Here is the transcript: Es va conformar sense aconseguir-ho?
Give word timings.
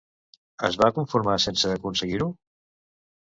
Es 0.69 0.77
va 0.83 0.87
conformar 0.95 1.35
sense 1.45 1.73
aconseguir-ho? 1.75 2.31